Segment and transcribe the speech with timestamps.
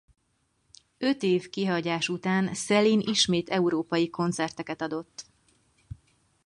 [0.97, 5.25] Öt év kihagyás után Céline ismét európai koncerteket adott.